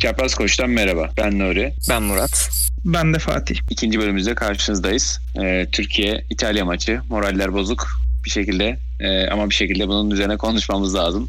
[0.00, 1.10] Çapraz Koç'tan merhaba.
[1.16, 1.72] Ben Nuri.
[1.88, 2.50] Ben Murat.
[2.84, 3.56] Ben de Fatih.
[3.70, 5.20] İkinci bölümümüzde karşınızdayız.
[5.42, 7.00] Ee, Türkiye-İtalya maçı.
[7.08, 7.88] Moraller bozuk
[8.24, 11.28] bir şekilde e, ama bir şekilde bunun üzerine konuşmamız lazım.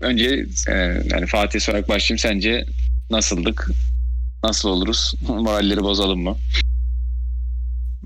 [0.00, 0.72] Önce e,
[1.10, 2.18] yani Fatih sorarak başlayayım.
[2.18, 2.66] Sence
[3.10, 3.70] nasıldık?
[4.44, 5.14] Nasıl oluruz?
[5.28, 6.36] Moralleri bozalım mı?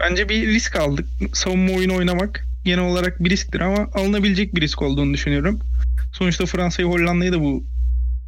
[0.01, 1.07] Bence bir risk aldık.
[1.33, 5.61] Savunma oyunu oynamak genel olarak bir risktir ama alınabilecek bir risk olduğunu düşünüyorum.
[6.13, 7.65] Sonuçta Fransa'yı Hollanda'yı da bu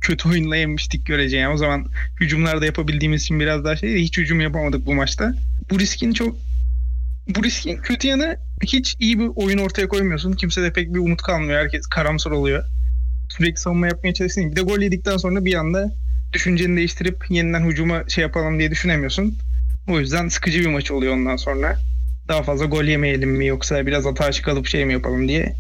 [0.00, 1.42] kötü oyunla yenmiştik göreceğim.
[1.42, 1.86] Yani o zaman
[2.20, 5.34] hücumlarda yapabildiğimiz için biraz daha şey hiç hücum yapamadık bu maçta.
[5.70, 6.36] Bu riskin çok
[7.28, 10.32] bu riskin kötü yanı hiç iyi bir oyun ortaya koymuyorsun.
[10.32, 11.60] Kimse de pek bir umut kalmıyor.
[11.60, 12.64] Herkes karamsar oluyor.
[13.28, 14.50] Sürekli savunma yapmaya çalışsın.
[14.50, 15.92] Bir de gol yedikten sonra bir anda
[16.32, 19.38] düşünceni değiştirip yeniden hücuma şey yapalım diye düşünemiyorsun.
[19.88, 21.78] O yüzden sıkıcı bir maç oluyor ondan sonra.
[22.28, 25.56] Daha fazla gol yemeyelim mi yoksa biraz hata çıkalıp şey mi yapalım diye.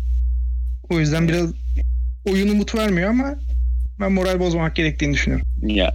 [0.90, 1.52] O yüzden biraz
[2.24, 3.34] oyun umut vermiyor ama
[4.00, 5.46] ben moral bozmamak gerektiğini düşünüyorum.
[5.62, 5.92] Ya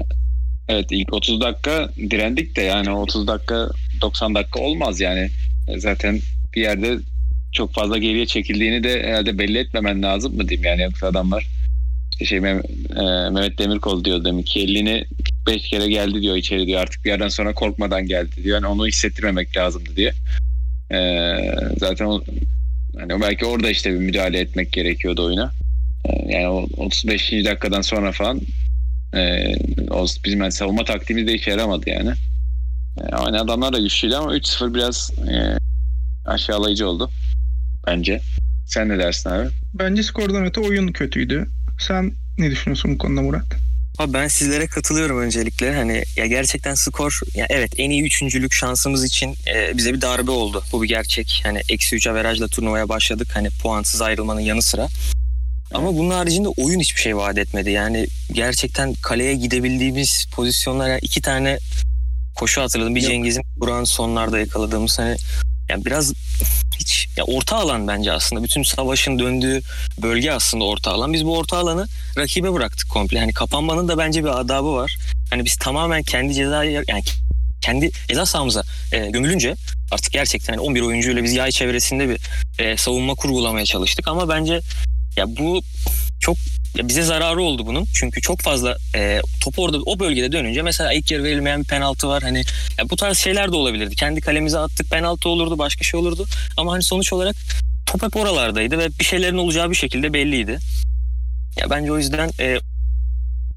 [0.68, 3.70] evet ilk 30 dakika direndik de yani 30 dakika
[4.02, 5.30] 90 dakika olmaz yani.
[5.68, 6.20] E, zaten
[6.56, 6.98] bir yerde
[7.52, 11.48] çok fazla geriye çekildiğini de herhalde belli etmemen lazım mı diyeyim yani yoksa adamlar
[12.26, 15.06] şey Mehmet, e, Mehmet Demirkol diyor demek ki 50'ni
[15.48, 18.56] 5 kere geldi diyor içeri diyor artık bir yerden sonra korkmadan geldi diyor.
[18.56, 20.14] Yani onu hissettirmemek lazımdı diye.
[20.92, 21.00] E,
[21.78, 22.24] zaten o,
[23.00, 25.52] hani belki orada işte bir müdahale etmek gerekiyordu oyuna.
[26.26, 27.32] Yani o 35.
[27.32, 28.42] dakikadan sonra falan
[29.14, 29.54] e,
[29.90, 32.14] o bizim yani savunma taktiğimiz de işe yaramadı yani.
[33.02, 35.58] E, aynı adamlar da güçlüydü ama 3-0 biraz e,
[36.26, 37.12] aşağılayıcı oldu
[37.88, 38.22] bence.
[38.66, 39.50] Sen ne dersin abi?
[39.74, 41.48] Bence skordan öte oyun kötüydü.
[41.80, 43.46] Sen ne düşünüyorsun bu konuda Murat?
[43.98, 45.76] Abi ben sizlere katılıyorum öncelikle.
[45.76, 50.32] Hani ya gerçekten skor ya evet en iyi üçüncülük şansımız için e, bize bir darbe
[50.32, 50.64] oldu.
[50.72, 51.42] Bu bir gerçek.
[51.44, 53.28] Hani eksi 3 averajla turnuvaya başladık.
[53.34, 54.88] Hani puansız ayrılmanın yanı sıra.
[55.74, 57.72] Ama bunun haricinde oyun hiçbir şey vaat etmedi.
[57.72, 61.60] Yani gerçekten kaleye gidebildiğimiz pozisyonlar yani iki tane
[62.36, 62.96] koşu hatırladım.
[62.96, 63.12] Bir Yok.
[63.12, 65.18] Cengiz'in Burak'ın sonlarda yakaladığımız hani
[65.70, 66.14] yani biraz
[66.80, 69.62] hiç ya orta alan bence aslında bütün savaşın döndüğü
[70.02, 71.14] bölge aslında orta alan.
[71.14, 71.88] Biz bu orta alanı
[72.18, 73.20] rakibe bıraktık komple.
[73.20, 74.98] Hani kapanmanın da bence bir adabı var.
[75.30, 77.04] Hani biz tamamen kendi ceza yani
[77.62, 79.56] kendi ceza sahamıza e, gömülünce
[79.92, 82.20] artık gerçekten hani 11 oyuncuyla biz yay çevresinde bir
[82.60, 84.62] e, savunma kurgulamaya çalıştık ama bence
[85.18, 85.62] ya bu
[86.20, 86.38] çok
[86.76, 87.88] ya bize zararı oldu bunun.
[87.94, 92.08] Çünkü çok fazla e, top orada o bölgede dönünce mesela ilk yarı verilmeyen bir penaltı
[92.08, 92.24] var.
[92.24, 92.44] Hani
[92.78, 93.96] ya bu tarz şeyler de olabilirdi.
[93.96, 96.26] Kendi kalemize attık penaltı olurdu başka şey olurdu.
[96.58, 97.36] Ama hani sonuç olarak
[97.86, 100.60] top hep oralardaydı ve bir şeylerin olacağı bir şekilde belliydi.
[101.58, 102.58] Ya bence o yüzden e,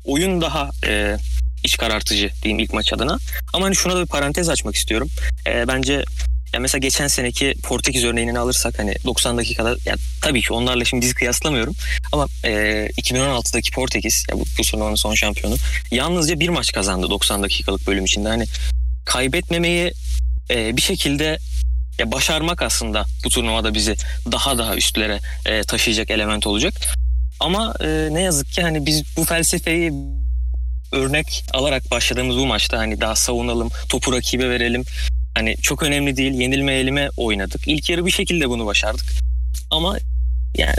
[0.04, 1.16] oyun daha e,
[1.64, 3.18] iç karartıcı diyeyim ilk maç adına.
[3.52, 5.08] Ama hani şuna da bir parantez açmak istiyorum.
[5.46, 6.04] E, bence
[6.54, 11.02] ya mesela geçen seneki Portekiz örneğini alırsak hani 90 dakikada ya tabii ki onlarla şimdi
[11.02, 11.74] bizi kıyaslamıyorum
[12.12, 12.50] ama e,
[12.86, 15.56] 2016'daki Portekiz ya bu, bu turnuvanın son şampiyonu
[15.90, 18.28] yalnızca bir maç kazandı 90 dakikalık bölüm içinde.
[18.28, 18.44] Hani
[19.04, 19.92] kaybetmemeyi
[20.50, 21.38] e, bir şekilde
[21.98, 23.96] ya başarmak aslında bu turnuvada bizi
[24.32, 26.74] daha daha üstlere e, taşıyacak element olacak.
[27.40, 29.92] Ama e, ne yazık ki hani biz bu felsefeyi
[30.92, 34.84] örnek alarak başladığımız bu maçta hani daha savunalım, topu rakibe verelim.
[35.34, 36.32] Hani çok önemli değil.
[36.32, 37.60] Yenilme elime oynadık.
[37.66, 39.06] İlk yarı bir şekilde bunu başardık.
[39.70, 39.98] Ama
[40.56, 40.76] yani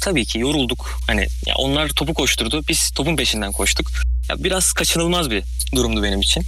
[0.00, 1.00] tabii ki yorulduk.
[1.06, 2.62] Hani ya onlar topu koşturdu.
[2.68, 3.90] Biz topun peşinden koştuk.
[4.28, 5.44] Ya biraz kaçınılmaz bir
[5.74, 6.44] durumdu benim için.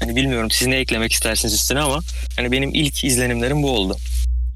[0.00, 2.00] Hani bilmiyorum siz ne eklemek istersiniz üstüne ama
[2.36, 3.96] hani benim ilk izlenimlerim bu oldu.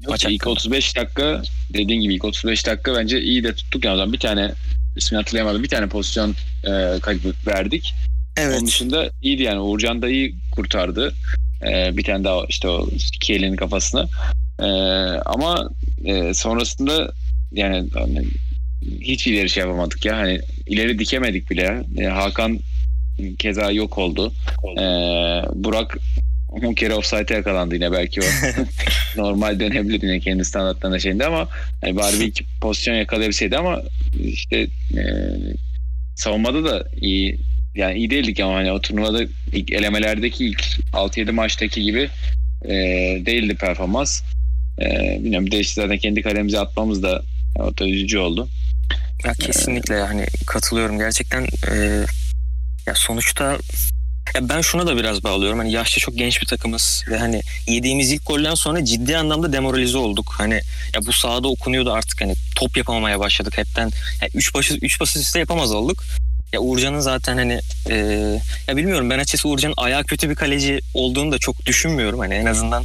[0.01, 1.41] Yok, Maç ilk 35 dakika
[1.73, 4.51] dediğin gibi ilk 35 dakika bence iyi de tuttuk yani bir tane
[4.95, 7.93] ismini hatırlayamadım bir tane pozisyon e, kaybı verdik.
[8.37, 8.57] Evet.
[8.57, 11.13] Onun dışında iyiydi yani Uğurcan da iyi kurtardı.
[11.63, 14.07] E, bir tane daha işte o iki elinin kafasına.
[14.59, 14.67] E,
[15.25, 15.69] ama
[16.05, 17.11] e, sonrasında
[17.51, 18.25] yani hani,
[19.01, 20.17] hiç ileri şey yapamadık ya.
[20.17, 21.83] Hani ileri dikemedik bile.
[21.97, 22.59] E, Hakan
[23.39, 24.33] keza yok oldu.
[24.77, 24.83] E,
[25.53, 25.97] Burak
[26.49, 28.23] 10 kere offside'e yakalandı yine belki o.
[29.21, 31.47] Normal dönebilir yine kendi standartlarına şeyinde ama
[31.83, 33.81] yani bari bir iki pozisyon yakalayabilseydi ama
[34.19, 34.67] işte
[34.97, 35.03] e,
[36.15, 37.39] savunmada da iyi
[37.75, 40.61] yani iyi değildik ama hani o turnuvada ilk elemelerdeki ilk
[40.93, 42.09] 6-7 maçtaki gibi
[42.65, 42.75] e,
[43.25, 44.21] değildi performans.
[44.81, 47.23] E, bilmiyorum bir de işte zaten kendi kalemize atmamız da
[47.55, 48.49] o da üzücü oldu.
[49.25, 52.05] Ya kesinlikle ee, yani katılıyorum gerçekten e,
[52.85, 53.57] ya sonuçta
[54.35, 55.59] ya ben şuna da biraz bağlıyorum.
[55.59, 59.97] Hani yaşça çok genç bir takımız ve hani yediğimiz ilk golden sonra ciddi anlamda demoralize
[59.97, 60.33] olduk.
[60.37, 60.61] Hani
[60.93, 63.91] ya bu sahada okunuyordu artık hani top yapamamaya başladık hepten.
[64.21, 66.03] Yani üç başı üç başı üstte yapamaz olduk.
[66.53, 67.59] Ya Uğurcan'ın zaten hani
[67.89, 67.95] e,
[68.67, 72.19] ya bilmiyorum ben açıkçası Uğurcan'ın ayağı kötü bir kaleci olduğunu da çok düşünmüyorum.
[72.19, 72.83] Hani en azından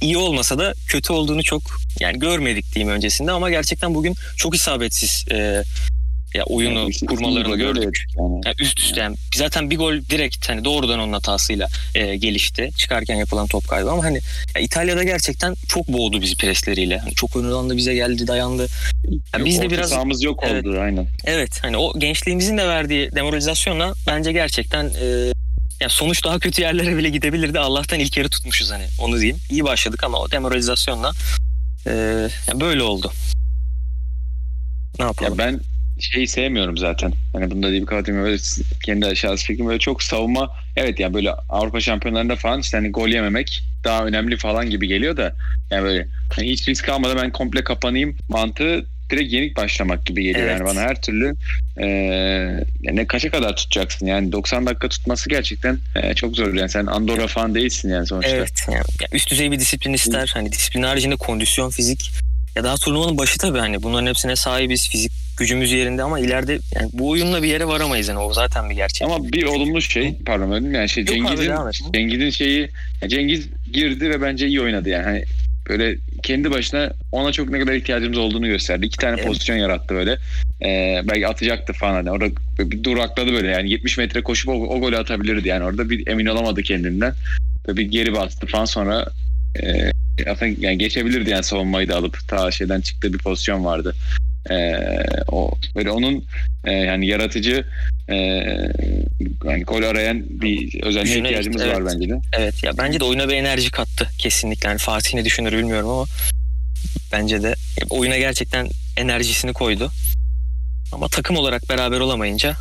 [0.00, 1.62] iyi olmasa da kötü olduğunu çok
[2.00, 5.62] yani görmedik diyeyim öncesinde ama gerçekten bugün çok isabetsiz e,
[6.34, 8.04] ya oyunu yani, kurmalarını gördük.
[8.18, 8.40] Yani.
[8.44, 12.70] Yani üst üste yani zaten bir gol direkt hani doğrudan onun hatasıyla e, gelişti.
[12.76, 14.20] Çıkarken yapılan top kaybı ama hani
[14.56, 16.98] ya İtalya'da gerçekten çok boğdu bizi presleriyle.
[16.98, 18.66] Hani çok önünden de bize geldi, dayandı.
[19.34, 21.06] Yani biz de biraz sahamız yok evet, oldu aynen.
[21.24, 25.32] Evet hani o gençliğimizin de verdiği demoralizasyonla bence gerçekten e,
[25.80, 27.58] yani sonuç daha kötü yerlere bile gidebilirdi.
[27.58, 29.38] Allah'tan ilk yarı tutmuşuz hani onu diyeyim.
[29.50, 31.12] İyi başladık ama o demoralizasyonla
[31.86, 31.92] e,
[32.48, 33.12] yani böyle oldu.
[34.98, 35.32] Ne yapalım?
[35.32, 35.60] Ya ben
[36.00, 37.12] şeyi sevmiyorum zaten.
[37.32, 38.36] Hani bunda değil bir kapatayım böyle
[38.84, 43.08] kendi aşağısı fikrim böyle çok savunma evet yani böyle Avrupa şampiyonlarında falan işte hani gol
[43.08, 45.34] yememek daha önemli falan gibi geliyor da
[45.70, 50.48] yani böyle hani hiç risk almadan ben komple kapanayım mantığı direkt yenik başlamak gibi geliyor.
[50.48, 50.58] Evet.
[50.58, 51.34] yani bana her türlü
[51.80, 51.86] e,
[52.80, 54.06] ne kaça kadar tutacaksın?
[54.06, 56.54] Yani 90 dakika tutması gerçekten e, çok zor.
[56.54, 58.30] Yani sen Andorra falan değilsin yani sonuçta.
[58.30, 58.52] Evet.
[58.70, 60.30] Yani üst düzey bir disiplin ister.
[60.34, 62.10] Hani disiplin haricinde kondisyon fizik
[62.56, 63.58] ya daha turnuvanın başı tabii.
[63.58, 64.88] Hani bunların hepsine sahibiz.
[64.88, 68.74] Fizik gücümüz yerinde ama ileride yani bu oyunla bir yere varamayız yani o zaten bir
[68.74, 69.08] gerçek.
[69.08, 71.52] Ama bir olumlu şey pardon öyle yani şey Cengiz'in
[71.92, 72.70] Cengiz'in şeyi
[73.06, 75.04] Cengiz girdi ve bence iyi oynadı yani.
[75.04, 75.24] Hani
[75.68, 78.86] böyle kendi başına ona çok ne kadar ihtiyacımız olduğunu gösterdi.
[78.86, 79.26] İki tane evet.
[79.26, 80.18] pozisyon yarattı böyle.
[80.62, 82.26] Ee, belki atacaktı falan hani orada
[82.58, 86.26] bir durakladı böyle yani 70 metre koşup o, o golü atabilirdi yani orada bir emin
[86.26, 87.14] olamadı kendinden.
[87.66, 89.06] Böyle bir geri bastı falan sonra
[89.62, 89.90] e,
[90.26, 93.94] aslında yani geçebilirdi yani savunmayı da alıp ta şeyden çıktığı bir pozisyon vardı.
[94.50, 94.98] Ee,
[95.28, 96.24] o böyle onun
[96.64, 97.66] e, yani yaratıcı
[98.08, 98.16] e,
[99.44, 101.76] yani gol arayan bir özelliğe Düşünerek, ihtiyacımız evet.
[101.76, 102.20] var bence de.
[102.38, 104.68] Evet ya bence de oyuna bir enerji kattı kesinlikle.
[104.68, 106.04] Yani Fatih ne düşünür bilmiyorum ama
[107.12, 107.54] bence de
[107.90, 109.92] oyuna gerçekten enerjisini koydu.
[110.92, 112.56] Ama takım olarak beraber olamayınca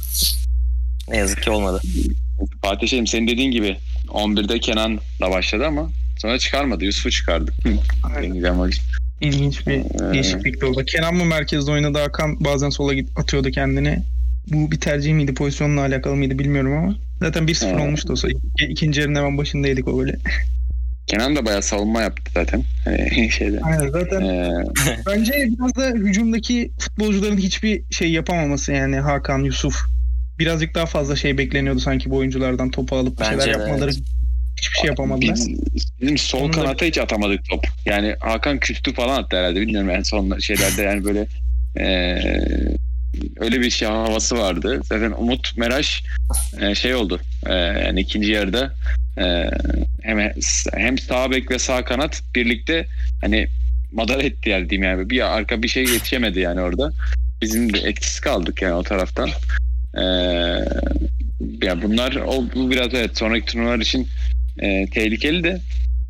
[1.08, 1.82] ne yazık ki olmadı.
[2.62, 3.78] Fatih Şeyim senin dediğin gibi
[4.08, 5.90] 11'de Kenan'la başladı ama
[6.20, 6.86] Sonra çıkarmadı.
[6.86, 7.54] Yusuf'u çıkardı.
[9.22, 10.84] İlginç bir ee, değişiklik oldu.
[10.86, 14.04] Kenan mı merkezde oynadı Hakan bazen sola atıyordu kendini.
[14.48, 16.96] Bu bir tercih miydi pozisyonla alakalı mıydı bilmiyorum ama.
[17.20, 17.82] Zaten 1-0 evet.
[17.82, 18.28] olmuştu o
[18.70, 20.16] İkinci yarının hemen başındaydık o böyle.
[21.08, 22.64] Kenan da bayağı savunma yaptı zaten.
[22.86, 23.60] Hani şeyde.
[23.64, 24.22] Aynen zaten.
[24.22, 24.52] Ee...
[25.06, 29.76] Bence biraz da hücumdaki futbolcuların hiçbir şey yapamaması yani Hakan, Yusuf.
[30.40, 33.92] Birazcık daha fazla şey bekleniyordu sanki bu oyunculardan topu alıp bir şeyler de, yapmaları.
[33.92, 34.04] Evet
[34.82, 35.36] şey yapamadılar.
[35.36, 35.50] Biz,
[36.02, 36.86] bizim sol Onu kanata da...
[36.86, 37.68] hiç atamadık top.
[37.86, 39.62] Yani Hakan küstü falan attı herhalde.
[39.62, 41.28] Bilmiyorum yani son şeylerde yani böyle
[41.78, 42.16] e,
[43.40, 44.82] öyle bir şey havası vardı.
[44.84, 46.04] Zaten Umut Meraş
[46.62, 47.20] e, şey oldu.
[47.46, 48.74] E, yani ikinci yarıda
[49.18, 49.50] e,
[50.02, 50.32] hem
[50.74, 52.88] hem sağ bek ve sağ kanat birlikte
[53.22, 53.48] hani
[53.92, 55.10] madar etti yani diyeyim yani.
[55.10, 56.92] Bir arka bir şey yetişemedi yani orada.
[57.42, 59.30] Bizim de etkisiz kaldık yani o taraftan.
[59.98, 60.02] Ee,
[61.62, 64.08] ya bunlar o bu biraz evet sonraki turnuvalar için
[64.60, 65.62] e, tehlikeli de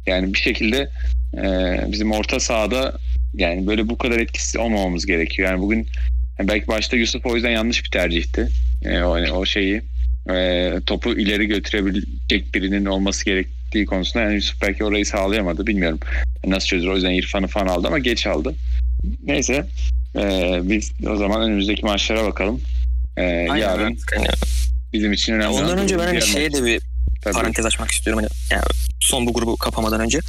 [0.05, 0.89] yani bir şekilde
[1.37, 1.43] e,
[1.91, 2.97] bizim orta sahada
[3.33, 5.49] yani böyle bu kadar etkisiz olmamamız gerekiyor.
[5.51, 5.87] Yani bugün
[6.39, 8.47] yani belki başta Yusuf o yüzden yanlış bir tercihti.
[8.85, 9.81] E, o, o şeyi
[10.29, 15.99] e, topu ileri götürebilecek birinin olması gerektiği konusunda yani Yusuf belki orayı sağlayamadı bilmiyorum.
[16.45, 18.55] Nasıl çözür o yüzden İrfan'ı falan aldı ama geç aldı.
[19.23, 19.65] Neyse
[20.15, 22.61] e, biz o zaman önümüzdeki maçlara bakalım.
[23.17, 23.97] E, yarın
[24.93, 25.47] bizim için önemli.
[25.47, 26.81] Ondan önce ben hani şeye de bir
[27.21, 27.33] Tabii.
[27.33, 28.23] parantez açmak istiyorum.
[28.23, 28.69] Hani, yani
[28.99, 30.19] son bu grubu kapamadan önce.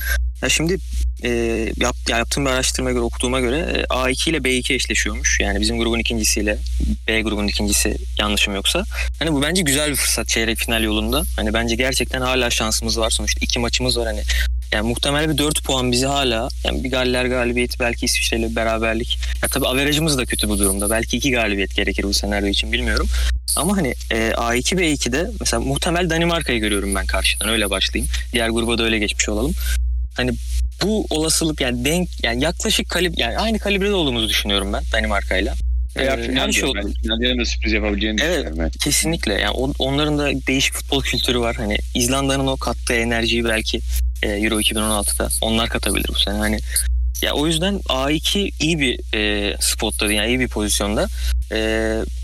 [0.43, 0.77] Ya şimdi
[1.23, 1.29] e,
[1.77, 5.41] yap, ya yaptığım bir araştırmaya göre okuduğuma göre e, A2 ile B2 eşleşiyormuş.
[5.41, 6.59] Yani bizim grubun ikincisiyle
[7.09, 8.85] B grubun ikincisi yanlışım yoksa.
[9.19, 11.25] Hani bu bence güzel bir fırsat çeyrek final yolunda.
[11.37, 13.11] Hani bence gerçekten hala şansımız var.
[13.11, 14.23] Sonuçta iki maçımız var hani.
[14.73, 19.19] Yani muhtemel bir 4 puan bizi hala yani bir Galler galibiyeti belki İsviçre'yle bir beraberlik.
[19.43, 20.91] Ya tabii averajımız da kötü bu durumda.
[20.91, 23.09] Belki iki galibiyet gerekir bu senaryo için bilmiyorum.
[23.57, 28.11] Ama hani e, A2 B2'de mesela muhtemel Danimarka'yı görüyorum ben karşıdan öyle başlayayım.
[28.33, 29.53] Diğer gruba da öyle geçmiş olalım.
[30.15, 30.31] Hani
[30.83, 35.55] bu olasılık yani denk yani yaklaşık kalib yani aynı kalibrede olduğumuzu düşünüyorum ben Danimarka'yla.
[35.97, 39.33] Veya ee, Finlandiya'nın da sürpriz yapabileceğini evet, düşünüyorum Kesinlikle.
[39.33, 41.57] Yani on, onların da değişik futbol kültürü var.
[41.57, 43.81] Hani İzlanda'nın o kattığı enerjiyi belki
[44.23, 46.37] e, Euro 2016'da onlar katabilir bu sene.
[46.37, 46.59] Hani
[47.23, 51.09] ya o yüzden A2 iyi bir e, spotta yani iyi bir pozisyonda.
[51.53, 51.59] E,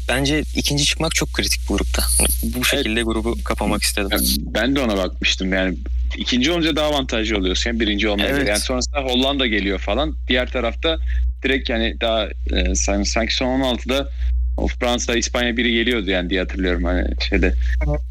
[0.08, 2.02] bence ikinci çıkmak çok kritik bu grupta.
[2.42, 3.04] Bu şekilde evet.
[3.04, 4.18] grubu kapamak istedim.
[4.40, 5.76] Ben de ona bakmıştım yani
[6.16, 7.70] ikinci olunca daha avantajlı oluyorsun.
[7.70, 8.48] Yani birinci olmaya evet.
[8.48, 10.16] Yani sonrasında Hollanda geliyor falan.
[10.28, 10.98] Diğer tarafta
[11.42, 12.74] direkt yani daha e,
[13.04, 14.10] sanki son 16'da
[14.56, 17.54] o Fransa, İspanya biri geliyordu yani diye hatırlıyorum hani şeyde.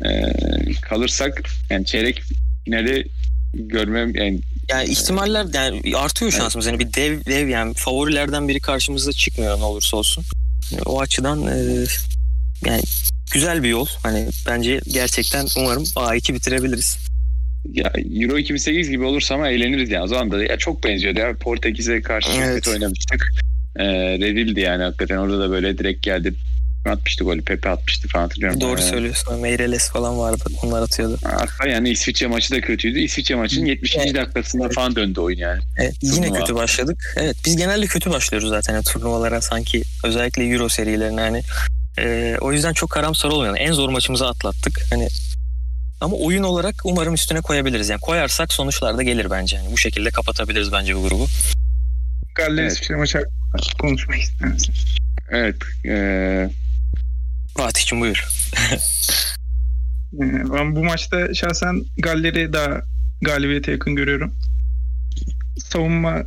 [0.06, 0.32] E,
[0.82, 2.22] kalırsak yani çeyrek
[2.66, 3.08] finali
[3.54, 6.66] görmem yani yani ihtimaller yani artıyor şansımız.
[6.66, 10.24] Yani bir dev dev yani favorilerden biri karşımıza çıkmıyor ne olursa olsun.
[10.86, 11.86] O açıdan e,
[12.66, 12.82] yani
[13.32, 13.88] güzel bir yol.
[14.04, 16.98] Hani bence gerçekten umarım A2 bitirebiliriz.
[17.74, 20.04] Ya Euro 2008 gibi olursa ama eğleniriz yani.
[20.04, 21.38] O zaman da ya çok benziyordu ya.
[21.38, 22.68] Portekiz'e karşı evet.
[22.68, 23.32] oynamıştık.
[23.76, 23.86] Ee,
[24.20, 25.18] redildi yani hakikaten.
[25.18, 26.34] Orada da böyle direkt geldi
[26.90, 27.42] atmıştı golü.
[27.42, 28.62] Pepe atmıştı falan hatırlıyorum.
[28.62, 29.40] Doğru ee, söylüyorsun.
[29.40, 30.44] Meireles falan vardı.
[30.64, 31.18] Onlar atıyordu.
[31.24, 33.00] Hatta yani İsviçre maçı da kötüydü.
[33.00, 33.98] İsviçre maçının 70.
[33.98, 34.16] Evet.
[34.16, 35.62] dakikasında falan döndü oyun yani.
[35.78, 37.16] Evet, yine kötü başladık.
[37.18, 41.42] Evet biz genelde kötü başlıyoruz zaten yani turnuvalara sanki özellikle Euro serilerine hani
[41.98, 43.60] e, o yüzden çok karamsar olmayalım.
[43.60, 44.82] En zor maçımızı atlattık.
[44.90, 45.08] Hani
[46.02, 47.90] ama oyun olarak umarım üstüne koyabiliriz.
[47.90, 49.58] Yani koyarsak sonuçlar da gelir bence.
[49.58, 51.28] Yani bu şekilde kapatabiliriz bence bu grubu.
[52.36, 52.72] Galler evet.
[52.72, 53.24] İsviçre maçı
[53.80, 54.70] konuşmak istemez.
[55.30, 55.56] Evet.
[55.86, 56.50] Ee...
[57.58, 58.26] Fatih'cim buyur.
[60.16, 62.82] Ee, ben bu maçta şahsen Galler'i daha
[63.22, 64.34] galibiyete yakın görüyorum.
[65.58, 66.24] Savunma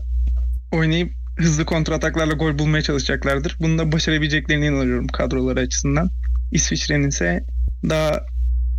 [0.72, 3.56] oynayıp hızlı kontrataklarla gol bulmaya çalışacaklardır.
[3.60, 6.10] Bunu da başarabileceklerine inanıyorum kadroları açısından.
[6.52, 7.44] İsviçre'nin ise
[7.88, 8.20] daha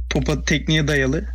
[0.10, 1.26] topa tekniğe dayalı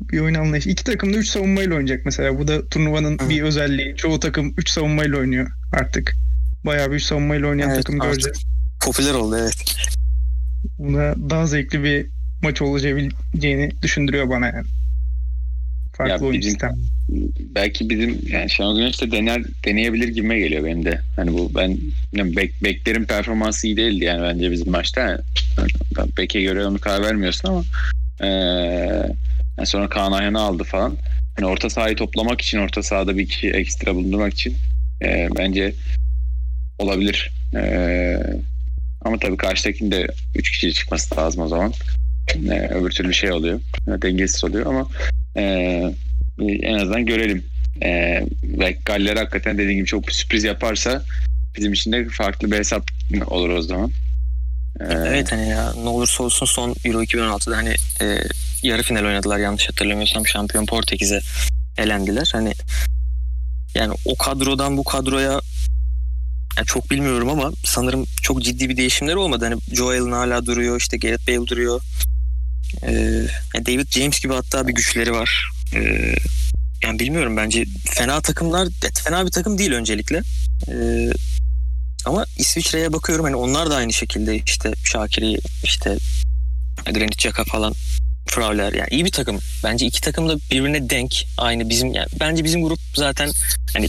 [0.00, 0.70] bir oyun anlayışı.
[0.70, 2.38] İki takım da 3 savunmayla oynayacak mesela.
[2.38, 3.28] Bu da turnuvanın Hı.
[3.28, 3.96] bir özelliği.
[3.96, 6.14] Çoğu takım 3 savunmayla oynuyor artık.
[6.64, 8.38] Bayağı bir 3 savunmayla oynayan evet, takım göreceğiz.
[8.84, 9.64] Popüler oldu evet.
[10.88, 12.06] Buna daha zevkli bir
[12.42, 14.66] maç olabileceğini düşündürüyor bana yani.
[15.96, 16.76] Farklı ya oyun bizim, sistem.
[17.54, 21.00] Belki bizim yani Şenol Güneş de dener, deneyebilir gibime geliyor benim de.
[21.16, 21.78] Hani bu ben
[22.12, 25.00] yani bek, beklerin performansı iyi değildi yani bence bizim maçta.
[25.00, 25.20] Yani,
[26.18, 27.64] Bek'e göre onu karar vermiyorsun ama
[28.20, 28.26] ee,
[29.58, 30.96] yani sonra Kaan Ayhan'ı aldı falan.
[31.36, 34.56] Hani orta sahayı toplamak için orta sahada bir kişi ekstra bulundurmak için
[35.02, 35.74] e, bence
[36.78, 37.32] olabilir.
[37.54, 38.18] E,
[39.02, 41.72] ama tabii karşıdakinin de 3 kişi çıkması lazım o zaman.
[42.50, 43.60] E, öbür türlü şey oluyor.
[43.86, 44.88] Dengesiz oluyor ama
[45.36, 45.42] e,
[46.38, 47.44] en azından görelim.
[47.82, 51.02] E, ve Galler hakikaten dediğim gibi çok sürpriz yaparsa
[51.56, 52.90] bizim için de farklı bir hesap
[53.26, 53.92] olur o zaman.
[54.80, 58.18] Ee, evet hani ya ne olursa olsun son Euro 2016'da hani e,
[58.62, 61.20] yarı final oynadılar yanlış hatırlamıyorsam şampiyon Portekiz'e
[61.78, 62.30] elendiler.
[62.32, 62.52] Hani
[63.74, 65.40] yani o kadrodan bu kadroya
[66.58, 69.44] yani çok bilmiyorum ama sanırım çok ciddi bir değişimler olmadı.
[69.44, 71.80] Hani Joel'ın hala duruyor, işte Gareth Bale duruyor.
[72.82, 73.26] Ee,
[73.66, 75.50] David James gibi hatta bir güçleri var.
[75.74, 76.14] Ee,
[76.84, 78.68] yani bilmiyorum bence fena takımlar,
[79.04, 80.22] fena bir takım değil öncelikle.
[80.68, 81.10] Ee,
[82.04, 85.96] ama İsviçre'ye bakıyorum hani onlar da aynı şekilde işte Şakir'i işte
[86.84, 87.74] Granit Xhaka falan
[88.26, 89.40] Frauler yani iyi bir takım.
[89.64, 91.26] Bence iki takım da birbirine denk.
[91.36, 93.30] Aynı bizim yani bence bizim grup zaten
[93.72, 93.88] hani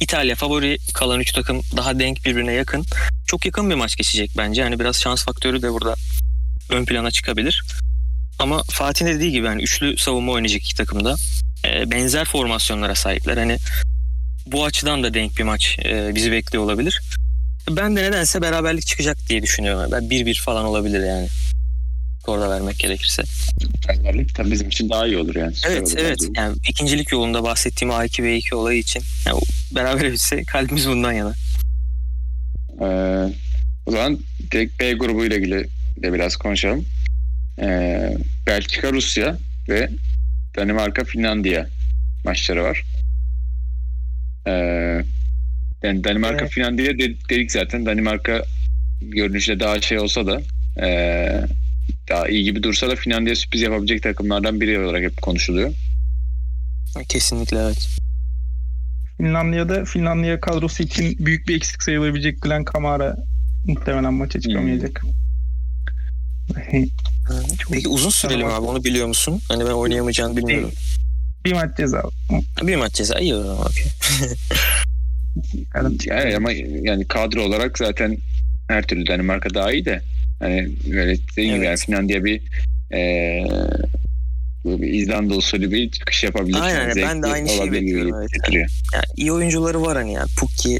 [0.00, 2.86] İtalya favori kalan üç takım daha denk birbirine yakın.
[3.26, 4.60] Çok yakın bir maç geçecek bence.
[4.60, 5.94] Yani biraz şans faktörü de burada
[6.70, 7.64] ön plana çıkabilir.
[8.38, 11.16] Ama Fatih'in dediği gibi yani üçlü savunma oynayacak iki takım da.
[11.64, 13.36] E, benzer formasyonlara sahipler.
[13.36, 13.58] Hani
[14.46, 17.02] bu açıdan da denk bir maç e, bizi bekliyor olabilir.
[17.70, 19.92] Ben de nedense beraberlik çıkacak diye düşünüyorum.
[19.92, 21.28] Ben 1-1 falan olabilir yani.
[22.26, 23.22] Orada vermek gerekirse.
[23.88, 25.54] Beraberlik tabii bizim için daha iyi olur yani.
[25.66, 26.18] Evet olur evet.
[26.36, 29.40] Yani ikincilik yolunda bahsettiğim A2 ve 2 olayı için yani
[29.74, 31.34] beraber bitse kalbimiz bundan yana.
[32.80, 33.32] Ee,
[33.86, 34.18] o zaman
[34.52, 35.68] direkt B grubu ile ilgili
[36.02, 36.84] de biraz konuşalım.
[37.60, 38.16] Ee,
[38.46, 39.38] Belçika, Rusya
[39.68, 39.90] ve
[40.56, 41.66] Danimarka, Finlandiya
[42.24, 42.84] maçları var.
[44.46, 44.52] Ee,
[45.82, 46.52] yani Danimarka evet.
[46.52, 46.98] Finlandiya
[47.30, 47.86] dedik zaten.
[47.86, 48.42] Danimarka
[49.00, 50.42] görünüşte daha şey olsa da
[50.82, 51.40] ee,
[52.08, 55.72] daha iyi gibi dursa da Finlandiya sürpriz yapabilecek takımlardan biri olarak hep konuşuluyor.
[57.08, 57.88] Kesinlikle evet.
[59.18, 63.16] Finlandiya'da Finlandiya kadrosu için büyük bir eksik sayılabilecek Glenn Kamara
[63.64, 65.02] muhtemelen maça çıkamayacak.
[65.02, 66.84] Hmm.
[67.70, 69.40] Peki uzun süreli mi abi onu biliyor musun?
[69.48, 70.72] Hani ben oynayamayacağını bilmiyorum.
[71.44, 72.02] Bir, bir maç ceza.
[72.62, 73.86] Bir maç ceza iyi o zaman okay.
[76.06, 78.18] yani ama yani kadro olarak zaten
[78.68, 80.02] her türlü Danimarka daha iyi de
[80.40, 81.56] hani böyle dediğim evet.
[81.56, 82.42] gibi yani Finlandiya bir
[82.92, 83.44] ee,
[84.64, 86.58] bir İzlanda usulü bir çıkış yapabilir.
[86.60, 88.14] Aynen yani ben de aynı şeyi bekliyorum.
[88.20, 88.30] Evet.
[88.44, 90.24] Yani, yani iyi oyuncuları var hani ya.
[90.36, 90.78] Pukki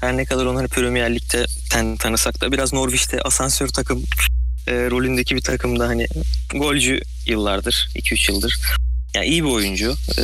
[0.00, 4.04] her ne kadar onları Premier Lig'de ten, tanısak da biraz Norwich'te asansör takım
[4.66, 6.06] e, rolündeki bir takımda hani
[6.54, 8.60] golcü yıllardır 2-3 yıldır.
[9.14, 9.94] Yani iyi bir oyuncu.
[10.18, 10.22] E,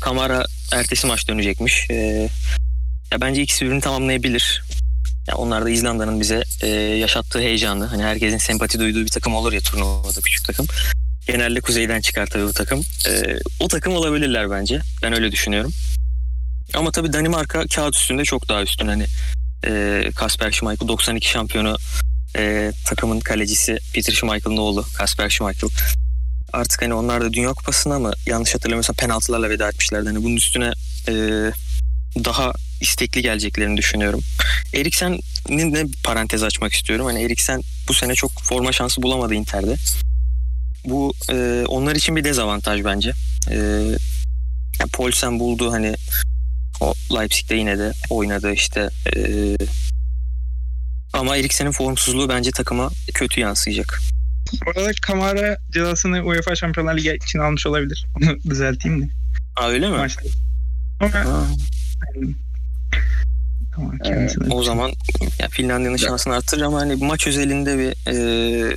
[0.00, 1.90] Kamara ertesi maç dönecekmiş.
[1.90, 1.94] E,
[3.12, 4.64] ya bence ikisi birbirini tamamlayabilir.
[5.28, 7.84] Ya onlar da İzlanda'nın bize e, yaşattığı heyecanı.
[7.84, 10.66] Hani herkesin sempati duyduğu bir takım olur ya turnuvada küçük takım.
[11.26, 12.82] Genelde kuzeyden çıkar tabii bu takım.
[13.08, 14.80] E, o takım olabilirler bence.
[15.02, 15.72] Ben öyle düşünüyorum.
[16.74, 18.88] Ama tabii Danimarka kağıt üstünde çok daha üstün.
[18.88, 19.06] Hani
[19.66, 21.76] e, Kasper Schmeichel 92 şampiyonu
[22.36, 25.70] e, takımın kalecisi Peter Schmeichel'ın oğlu Kasper Schmeichel.
[26.52, 30.06] Artık hani onlar da Dünya Kupası'na mı yanlış hatırlamıyorsam penaltılarla veda etmişlerdi.
[30.08, 30.72] Hani bunun üstüne
[31.08, 31.12] e,
[32.24, 34.20] daha istekli geleceklerini düşünüyorum.
[34.74, 37.06] Eriksen'in de parantez açmak istiyorum.
[37.06, 39.76] Hani Eriksen bu sene çok forma şansı bulamadı Inter'de.
[40.84, 43.12] Bu e, onlar için bir dezavantaj bence.
[43.50, 43.56] E,
[44.80, 45.94] yani Paulsen buldu hani
[46.80, 49.20] o Leipzig'te yine de oynadı işte e,
[51.12, 54.00] Ama Eriksen'in formsuzluğu bence takıma kötü yansıyacak.
[54.66, 58.06] Bu arada Kamara cezasını UEFA Şampiyonlar Ligi için almış olabilir.
[58.16, 59.08] Onu düzelteyim de.
[59.56, 59.96] Aa öyle mi?
[59.96, 60.22] Maçta.
[61.00, 61.46] Ama Ha,
[63.74, 64.92] tamam, kendisine- o zaman
[65.38, 68.76] ya Finlandiya'nın şansını arttırır ama hani maç özelinde bir e,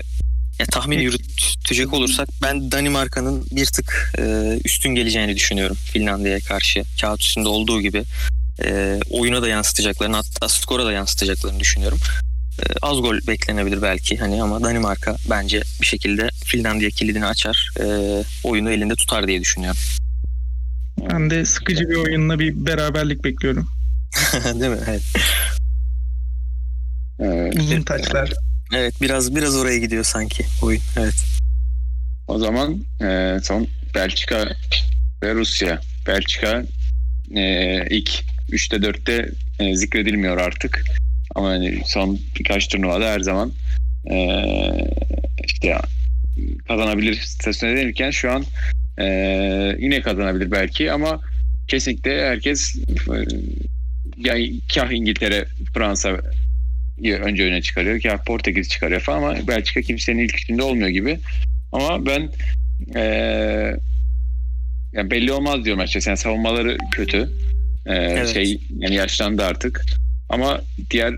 [0.59, 4.23] ya tahmin yürütecek olursak ben Danimarka'nın bir tık e,
[4.65, 6.83] üstün geleceğini düşünüyorum Finlandiya'ya karşı.
[7.01, 8.03] Kağıt üstünde olduğu gibi
[8.63, 11.99] e, oyuna da yansıtacaklarını hatta skora da yansıtacaklarını düşünüyorum.
[12.59, 17.69] E, az gol beklenebilir belki hani ama Danimarka bence bir şekilde Finlandiya kilidini açar.
[17.79, 17.85] E,
[18.43, 19.79] oyunu elinde tutar diye düşünüyorum.
[21.09, 23.67] Ben de sıkıcı bir oyunla bir beraberlik bekliyorum.
[24.43, 24.77] Değil mi?
[24.87, 25.03] Evet.
[27.19, 27.55] Evet.
[27.55, 28.33] Uzun taçlar.
[28.73, 30.81] Evet biraz biraz oraya gidiyor sanki oyun.
[30.97, 31.25] Evet.
[32.27, 34.55] O zaman e, son Belçika
[35.23, 35.81] ve Rusya.
[36.07, 36.63] Belçika
[37.35, 37.43] e,
[37.89, 38.09] ilk
[38.49, 40.85] 3'te 4'te e, zikredilmiyor artık.
[41.35, 43.53] Ama hani son birkaç turnuvada her zaman
[44.11, 44.17] e,
[45.45, 45.77] işte
[46.67, 48.45] kazanabilir statüsüne denirken şu an
[48.99, 49.05] e,
[49.79, 51.21] yine kazanabilir belki ama
[51.67, 53.15] kesinlikle herkes e,
[54.17, 56.21] yani kah İngiltere, Fransa
[57.03, 61.19] önce öne çıkarıyor, kah Portekiz çıkarıyor falan ama Belçika kimsenin ilk üçünde olmuyor gibi.
[61.71, 62.29] Ama ben
[62.95, 63.77] eee
[64.93, 66.09] yani belli olmaz diyorum açıkçası.
[66.09, 67.17] Yani savunmaları kötü.
[67.87, 68.33] Eee, Evet.
[68.33, 69.85] Şey yani yaşlandı artık.
[70.29, 71.13] Ama diğer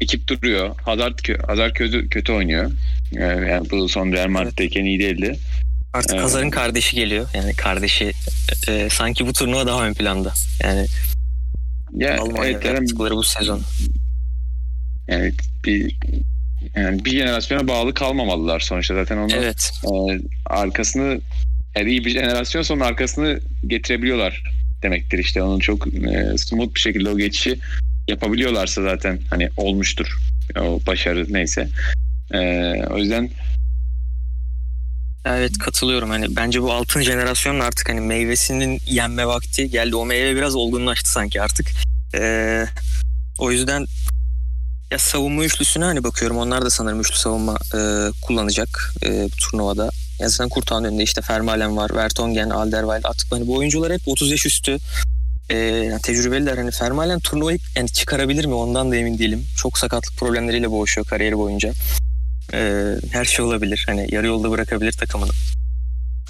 [0.00, 0.74] ekip duruyor.
[0.82, 1.18] Hazard,
[1.48, 2.70] Hazard kötü, kötü oynuyor.
[3.12, 5.38] Eee, yani bu son Real Madrid'deyken iyi değildi.
[5.96, 6.22] Artık Evet.
[6.24, 7.28] Hazar'ın kardeşi geliyor.
[7.34, 8.12] Yani kardeşi
[8.68, 10.32] e, sanki bu turnuva daha ön planda.
[10.62, 10.86] Yani
[11.96, 13.62] Ya, Almanya'da evet, yaptıkları bu sezon.
[15.08, 15.32] yani
[15.64, 15.96] bir
[16.76, 19.72] yani bir jenerasyona bağlı kalmamalılar sonuçta zaten onu Evet.
[19.84, 19.88] e,
[20.46, 21.20] arkasını
[21.76, 24.42] yani iyi bir jenerasyon sonra arkasını getirebiliyorlar
[24.82, 27.58] demektir işte onun çok e, smooth bir şekilde o geçişi
[28.08, 30.18] yapabiliyorlarsa zaten hani olmuştur
[30.60, 31.68] o başarı neyse
[32.34, 32.38] E,
[32.90, 33.30] o yüzden
[35.26, 36.10] Evet katılıyorum.
[36.10, 39.96] Hani bence bu altın jenerasyonun artık hani meyvesinin yenme vakti geldi.
[39.96, 41.66] O meyve biraz olgunlaştı sanki artık.
[42.14, 42.66] Ee,
[43.38, 43.86] o yüzden
[44.90, 46.36] ya savunma üçlüsüne hani bakıyorum.
[46.38, 47.78] Onlar da sanırım üçlü savunma e,
[48.22, 49.90] kullanacak e, bu turnuvada.
[50.18, 53.04] Ya zaten Kurtağ'ın önünde işte Fermalen var, Vertonghen, Alderweireld.
[53.04, 54.78] Artık hani bu oyuncular hep 30 yaş üstü.
[55.50, 59.46] E, yani tecrübeliler hani Fermalen turnuvayı yani çıkarabilir mi ondan da emin değilim.
[59.56, 61.72] Çok sakatlık problemleriyle boğuşuyor kariyeri boyunca.
[62.56, 63.84] E, her şey olabilir.
[63.86, 65.30] Hani yarı yolda bırakabilir takımını.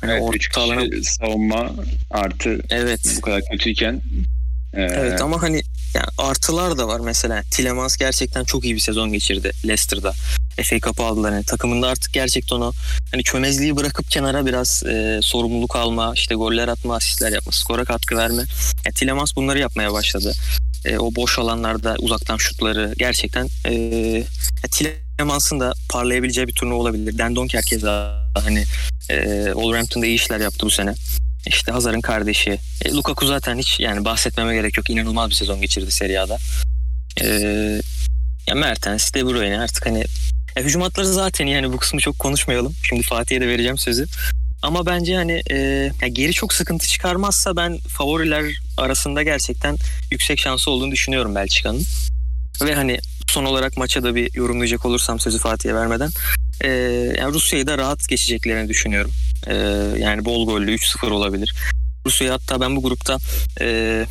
[0.00, 1.70] Hani evet, üç orta alana kişi savunma
[2.10, 3.00] artı Evet.
[3.16, 4.02] bu kadar kötüyken
[4.74, 5.62] e, Evet ama hani
[5.94, 7.42] yani artılar da var mesela.
[7.50, 10.12] Tilemans gerçekten çok iyi bir sezon geçirdi Leicester'da.
[10.62, 11.32] FA Cup'ı aldılar.
[11.32, 12.72] Yani takımında artık gerçekten o
[13.12, 18.16] hani çömezliği bırakıp kenara biraz e, sorumluluk alma, işte goller atma, asistler yapma, skora katkı
[18.16, 18.42] verme.
[18.84, 20.32] Yani Tilemans bunları yapmaya başladı.
[20.84, 23.74] E, o boş alanlarda uzaktan şutları gerçekten e,
[24.62, 24.70] ya
[25.18, 27.18] Tilemans'ın da parlayabileceği bir turnuva olabilir.
[27.18, 28.64] Dendonker keza hani
[29.10, 30.94] e, Wolverhampton'da iyi işler yaptı bu sene.
[31.46, 32.58] İşte Hazar'ın kardeşi.
[32.84, 34.90] E, Lukaku zaten hiç yani bahsetmeme gerek yok.
[34.90, 36.38] İnanılmaz bir sezon geçirdi Serie A'da.
[37.20, 37.26] E,
[38.46, 40.04] ya Mertens, De Bruyne artık hani
[40.56, 42.74] ya hücum hatları zaten yani bu kısmı çok konuşmayalım.
[42.82, 44.06] Şimdi Fatih'e de vereceğim sözü.
[44.62, 45.56] Ama bence hani e,
[46.02, 48.44] ya geri çok sıkıntı çıkarmazsa ben favoriler
[48.76, 49.76] arasında gerçekten
[50.10, 51.82] yüksek şansı olduğunu düşünüyorum Belçika'nın.
[52.62, 52.98] Ve hani
[53.36, 56.10] son olarak maça da bir yorumlayacak olursam sözü Fatih'e vermeden
[56.60, 56.68] e,
[57.18, 59.12] yani Rusya'yı da rahat geçeceklerini düşünüyorum.
[59.46, 59.54] E,
[59.98, 61.54] yani bol gollü 3-0 olabilir.
[62.06, 63.18] Rusya'yı hatta ben bu grupta
[63.60, 64.06] e,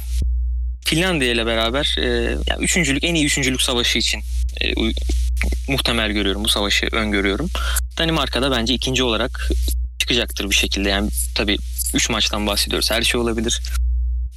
[0.86, 2.08] Finlandiya ile beraber e,
[2.48, 4.22] yani üçüncülük en iyi üçüncülük savaşı için
[4.62, 4.74] e,
[5.68, 7.50] muhtemel görüyorum bu savaşı öngörüyorum.
[7.98, 9.50] Danimarka'da bence ikinci olarak
[10.00, 10.90] çıkacaktır bir şekilde.
[10.90, 11.58] Yani tabii
[11.94, 12.92] 3 maçtan bahsediyoruz.
[12.92, 13.62] Her şey olabilir.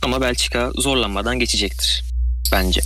[0.02, 2.04] Ama Belçika zorlanmadan geçecektir
[2.52, 2.80] bence.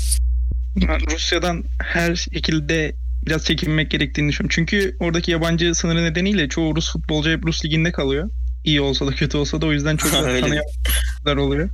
[0.77, 2.95] Rusya'dan her şekilde
[3.27, 4.55] biraz çekinmek gerektiğini düşünüyorum.
[4.55, 8.31] Çünkü oradaki yabancı sınırı nedeniyle çoğu Rus futbolcu hep Rus liginde kalıyor.
[8.65, 11.71] İyi olsa da kötü olsa da o yüzden çok tanıyanlar oluyor.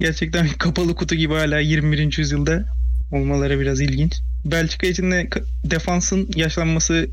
[0.00, 2.18] Gerçekten kapalı kutu gibi hala 21.
[2.18, 2.64] yüzyılda
[3.12, 4.20] olmaları biraz ilginç.
[4.44, 5.28] Belçika için de
[5.64, 7.08] defansın yaşlanması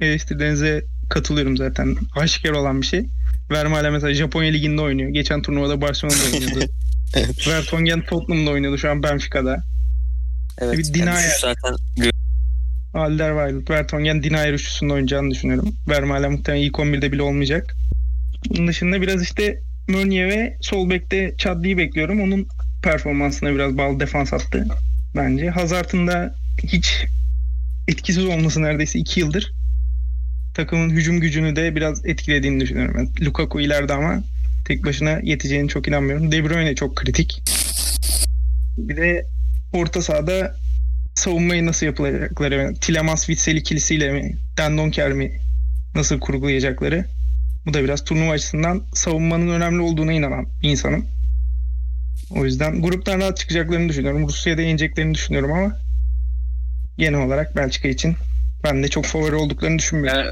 [0.00, 1.96] eleştirilerinize katılıyorum zaten.
[2.16, 3.06] Aşikar olan bir şey.
[3.50, 5.10] Vermaelen mesela Japonya liginde oynuyor.
[5.10, 6.64] Geçen turnuvada Barcelona'da oynuyordu.
[7.14, 7.48] Evet.
[7.48, 9.62] Vertonghen Tottenham'da oynuyordu şu an Benfica'da.
[10.60, 10.78] Evet.
[10.78, 11.18] Bir yani Dinayer.
[11.18, 11.76] düşüş zaten
[12.94, 15.74] Alderweireld, Vertonghen, Dinayer üçlüsünde oynayacağını düşünüyorum.
[15.88, 17.76] Vermaelen muhtemelen ilk 11'de bile olmayacak.
[18.50, 22.20] Bunun dışında biraz işte Meunier ve sol bekte Chadli'yi bekliyorum.
[22.20, 22.48] Onun
[22.82, 24.66] performansına biraz bağlı defans attı
[25.16, 25.50] bence.
[25.50, 27.06] Hazard'ın da hiç
[27.88, 29.52] etkisiz olması neredeyse 2 yıldır
[30.54, 32.94] takımın hücum gücünü de biraz etkilediğini düşünüyorum.
[32.98, 34.22] Ben Lukaku ileride ama
[34.64, 36.32] tek başına yeteceğini çok inanmıyorum.
[36.32, 37.42] De Bruyne çok kritik.
[38.78, 39.26] Bir de
[39.72, 40.56] orta sahada
[41.14, 45.40] savunmayı nasıl yapılacakları, Tilemans Witsel ikilisiyle mi, Dendonker mi
[45.94, 47.04] nasıl kurgulayacakları.
[47.66, 51.06] Bu da biraz turnuva açısından savunmanın önemli olduğuna inanan bir insanım.
[52.30, 54.28] O yüzden gruptan rahat çıkacaklarını düşünüyorum.
[54.28, 55.76] Rusya'da yeneceklerini düşünüyorum ama
[56.98, 58.16] genel olarak Belçika için
[58.64, 60.20] ben de çok favori olduklarını düşünmüyorum.
[60.20, 60.30] Yani,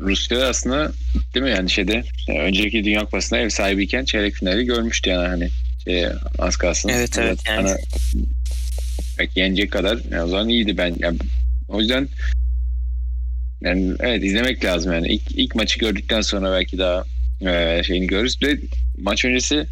[0.00, 0.92] Rusya aslında
[1.34, 5.48] değil mi yani şeyde yani önceki Dünya Kupası'nda ev sahibiyken çeyrek finali görmüştü yani hani
[5.84, 6.06] şey,
[6.38, 6.88] az kalsın.
[6.88, 7.38] Evet evet.
[7.48, 7.68] Yani.
[7.68, 7.78] Hani,
[9.18, 10.94] belki yenecek kadar yani o zaman iyiydi ben.
[10.98, 11.18] Yani,
[11.68, 12.08] o yüzden
[13.60, 15.08] yani evet izlemek lazım yani.
[15.08, 17.04] İlk, ilk maçı gördükten sonra belki daha
[17.40, 18.40] e, şeyini görürüz.
[18.40, 18.60] Bir
[18.98, 19.66] maç öncesi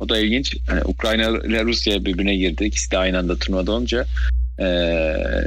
[0.00, 0.56] o da ilginç.
[0.66, 2.64] Hani Ukrayna ile Rusya birbirine girdi.
[2.64, 4.06] İkisi de aynı anda turnuvada olunca
[4.60, 4.66] e,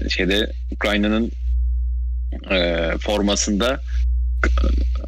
[0.09, 1.31] şeyde Ukrayna'nın
[2.51, 3.81] e, formasında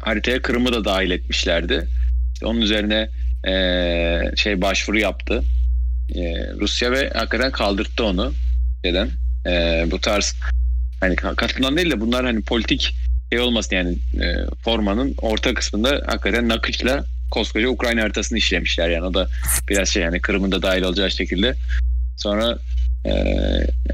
[0.00, 1.88] haritaya Kırım'ı da dahil etmişlerdi.
[2.34, 3.08] İşte onun üzerine
[3.46, 5.44] e, şey başvuru yaptı.
[6.62, 8.32] Rusya ve hakikaten kaldırttı onu.
[8.84, 9.10] Neden?
[9.46, 10.36] E, bu tarz
[11.00, 12.94] hani katılan değil de bunlar hani politik
[13.32, 19.14] şey olmasın yani e, formanın orta kısmında hakikaten nakışla koskoca Ukrayna haritasını işlemişler yani o
[19.14, 19.28] da
[19.68, 21.54] biraz şey yani Kırım'ın da dahil olacağı şekilde.
[22.16, 22.58] Sonra
[23.04, 23.10] e,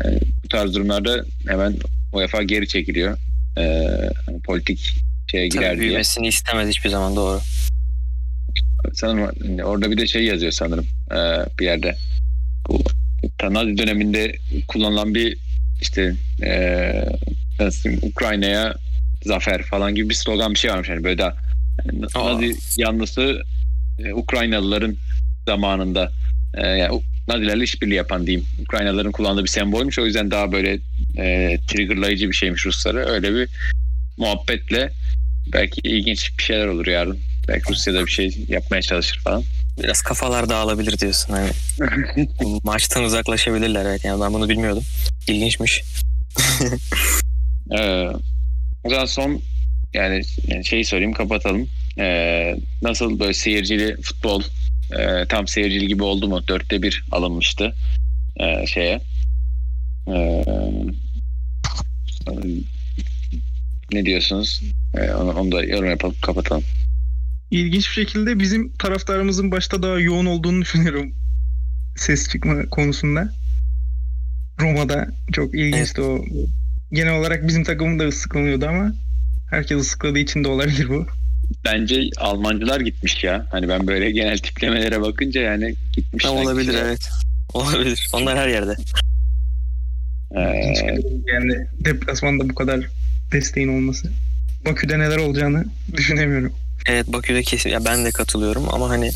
[0.04, 1.76] yani bu tarz durumlarda hemen
[2.12, 3.18] UEFA geri çekiliyor.
[3.58, 3.62] E,
[4.26, 4.94] hani politik
[5.30, 6.28] şeye girer Tabii büyümesini diye.
[6.28, 7.40] istemez hiçbir zaman doğru.
[8.94, 11.16] Sanırım orada bir de şey yazıyor sanırım e,
[11.58, 11.96] bir yerde.
[13.42, 14.36] Bu Nazi döneminde
[14.68, 15.36] kullanılan bir
[15.80, 16.92] işte e,
[18.02, 18.74] Ukrayna'ya
[19.24, 20.88] zafer falan gibi bir slogan bir şey varmış.
[20.88, 21.36] Yani böyle daha
[21.84, 23.42] yani Nazi yanlısı
[23.98, 24.96] e, Ukraynalıların
[25.46, 26.12] zamanında
[26.54, 28.46] e, yani Nazilerle işbirliği yapan diyeyim.
[28.62, 29.98] Ukraynalıların kullandığı bir sembolmüş.
[29.98, 30.78] O yüzden daha böyle
[31.18, 33.06] e, triggerlayıcı bir şeymiş Rusları.
[33.06, 33.48] Öyle bir
[34.16, 34.92] muhabbetle
[35.52, 37.18] belki ilginç bir şeyler olur yarın.
[37.48, 39.42] Belki Rusya'da bir şey yapmaya çalışır falan.
[39.82, 41.34] Biraz kafalar dağılabilir diyorsun.
[41.34, 41.50] Hani
[42.64, 43.86] maçtan uzaklaşabilirler.
[43.86, 44.04] Evet.
[44.04, 44.84] Yani ben bunu bilmiyordum.
[45.28, 45.84] İlginçmiş.
[47.78, 48.06] ee,
[48.84, 49.42] o zaman son
[49.94, 51.68] yani, yani şeyi sorayım kapatalım.
[51.98, 54.42] Ee, nasıl böyle seyircili futbol
[54.98, 56.48] e, tam seyircili gibi oldu mu?
[56.48, 57.74] Dörtte bir alınmıştı
[58.36, 59.00] e, şeye.
[60.08, 60.44] E,
[63.92, 64.62] ne diyorsunuz?
[64.94, 66.64] E, onu, onu da yorum yapalım kapatalım.
[67.50, 71.12] İlginç bir şekilde bizim taraftarımızın başta daha yoğun olduğunu düşünüyorum
[71.98, 73.32] ses çıkma konusunda.
[74.60, 76.10] Roma'da çok ilginçti evet.
[76.10, 76.24] o.
[76.92, 78.92] Genel olarak bizim takımım da ıslıklanıyordu ama
[79.50, 81.06] herkes ıslıkladığı için de olabilir bu.
[81.64, 83.46] Bence Almancılar gitmiş ya.
[83.50, 86.24] Hani ben böyle genel tiplemelere bakınca yani gitmiş.
[86.24, 86.80] Ha, olabilir ya.
[86.80, 87.08] evet.
[87.54, 88.08] Olabilir.
[88.12, 88.76] Onlar her yerde.
[90.36, 90.40] Ee...
[91.26, 92.86] Yani deplasmanda bu kadar
[93.32, 94.12] desteğin olması.
[94.66, 95.64] Bakü'de neler olacağını
[95.96, 96.52] düşünemiyorum.
[96.86, 97.70] Evet Bakü'de kesin.
[97.70, 99.12] Ya ben de katılıyorum ama hani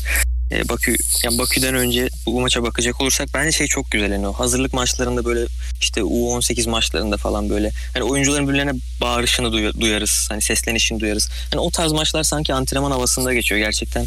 [0.51, 4.33] e, Bakü yani Bakü'den önce bu maça bakacak olursak bence şey çok güzel yani o
[4.33, 5.45] hazırlık maçlarında böyle
[5.81, 10.27] işte U18 maçlarında falan böyle hani oyuncuların birbirlerine bağırışını duyarız.
[10.29, 11.29] Hani seslenişini duyarız.
[11.51, 14.05] Hani o tarz maçlar sanki antrenman havasında geçiyor gerçekten.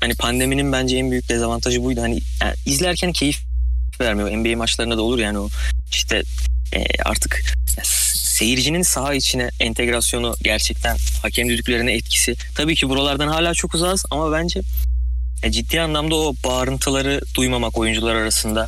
[0.00, 2.00] Hani pandeminin bence en büyük dezavantajı buydu.
[2.00, 3.38] Hani yani izlerken keyif
[4.00, 4.30] vermiyor.
[4.30, 5.48] NBA maçlarında da olur yani o
[5.90, 6.22] işte
[6.72, 7.42] e, artık
[8.38, 12.36] seyircinin saha içine entegrasyonu gerçekten hakem düdüklerine etkisi.
[12.54, 14.60] Tabii ki buralardan hala çok uzağız ama bence
[15.42, 18.66] e, ciddi anlamda o bağırıntıları duymamak oyuncular arasında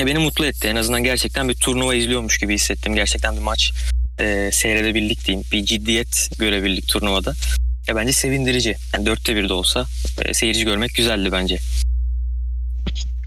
[0.00, 0.68] e, beni mutlu etti.
[0.68, 2.94] En azından gerçekten bir turnuva izliyormuş gibi hissettim.
[2.94, 3.72] Gerçekten bir maç
[4.20, 5.46] e, seyredebildik diyeyim.
[5.52, 7.34] Bir ciddiyet görebildik turnuvada.
[7.88, 8.76] Ya bence sevindirici.
[8.94, 9.86] Yani dörtte bir de olsa
[10.22, 11.58] e, seyirci görmek güzeldi bence.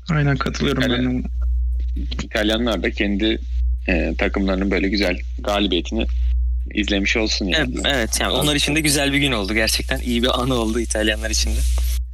[0.10, 1.24] Aynen katılıyorum yani, ben.
[2.24, 3.40] İtalyanlar da kendi
[3.88, 6.06] e, takımlarının böyle güzel galibiyetini
[6.74, 7.74] izlemiş olsun yani.
[7.76, 10.00] Evet, evet yani onlar için de güzel bir gün oldu gerçekten.
[10.00, 11.60] iyi bir anı oldu İtalyanlar için de.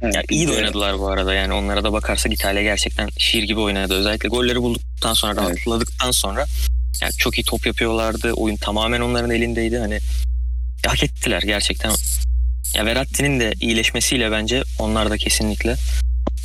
[0.02, 3.60] Evet, yani iyi de oynadılar bu arada yani onlara da bakarsak İtalya gerçekten şiir gibi
[3.60, 3.94] oynadı.
[3.94, 5.40] Özellikle golleri bulduktan sonra evet.
[5.40, 6.46] rahatladıktan sonra
[7.02, 8.32] yani çok iyi top yapıyorlardı.
[8.32, 9.78] Oyun tamamen onların elindeydi.
[9.78, 9.98] Hani
[10.86, 11.92] hak ettiler gerçekten.
[12.74, 15.76] Ya Verratti'nin de iyileşmesiyle bence onlar da kesinlikle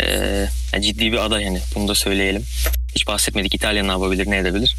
[0.01, 2.43] e, ciddi bir aday yani bunu da söyleyelim.
[2.95, 4.75] Hiç bahsetmedik İtalya ne yapabilir ne edebilir.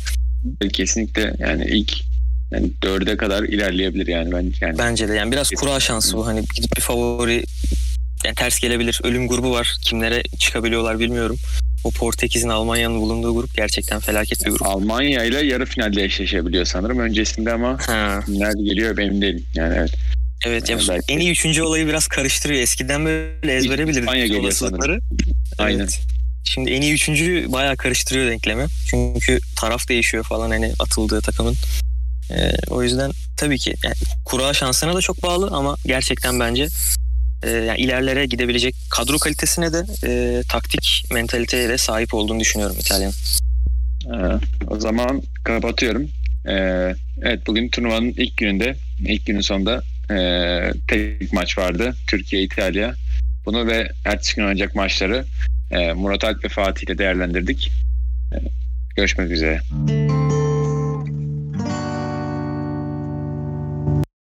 [0.72, 1.92] Kesinlikle yani ilk
[2.50, 4.66] yani dörde kadar ilerleyebilir yani bence.
[4.66, 4.78] Yani.
[4.78, 7.44] Bence de yani biraz kura şansı bu hani gidip bir favori
[8.24, 9.00] yani ters gelebilir.
[9.04, 9.76] Ölüm grubu var.
[9.82, 11.36] Kimlere çıkabiliyorlar bilmiyorum.
[11.84, 14.66] O Portekiz'in Almanya'nın bulunduğu grup gerçekten felaket bir grup.
[14.66, 18.20] Almanya ile yarı finalde eşleşebiliyor sanırım öncesinde ama ha.
[18.28, 19.44] nerede geliyor benim değilim.
[19.54, 19.92] Yani evet.
[20.46, 21.12] Evet yani belki...
[21.12, 22.60] en iyi üçüncü olayı biraz karıştırıyor.
[22.60, 24.00] Eskiden böyle ezbere bilirdik.
[24.00, 25.00] İspanya geliyor sanırım.
[25.58, 25.78] Aynen.
[25.78, 26.00] Evet.
[26.56, 28.66] Şimdi en iyi üçüncü bayağı karıştırıyor denklemi.
[28.86, 31.54] Çünkü taraf değişiyor falan hani atıldığı takımın.
[32.30, 36.68] Ee, o yüzden tabii ki yani kura şansına da çok bağlı ama gerçekten bence
[37.42, 43.12] e, yani ilerlere gidebilecek kadro kalitesine de e, taktik mentaliteye de sahip olduğunu düşünüyorum İtalyan.
[44.06, 46.08] Ee, o zaman kapatıyorum.
[46.48, 50.18] Ee, evet bugün turnuvanın ilk gününde, ilk günün sonunda e,
[50.88, 51.96] tek maç vardı.
[52.06, 52.94] Türkiye-İtalya.
[53.46, 55.24] Bunu ve ertesi gün oynayacak maçları
[55.70, 57.72] Murat Alp ve Fatih ile değerlendirdik.
[58.32, 58.36] E,
[58.96, 59.60] görüşmek üzere.